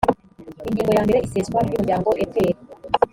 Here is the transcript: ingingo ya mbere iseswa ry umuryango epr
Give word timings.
ingingo 0.69 0.91
ya 0.95 1.03
mbere 1.05 1.19
iseswa 1.25 1.59
ry 1.65 1.73
umuryango 1.75 2.09
epr 2.23 2.47